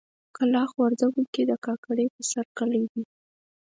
کلاخ 0.35 0.69
وردګو 0.77 1.23
کې 1.33 1.41
د 1.49 1.51
ګاګرې 1.65 2.05
په 2.15 2.21
سر 2.31 2.45
کلی 2.57 2.83
دی. 2.91 3.03